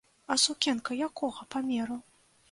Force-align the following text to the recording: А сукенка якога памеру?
А 0.35 0.37
сукенка 0.43 0.97
якога 1.07 1.45
памеру? 1.57 1.99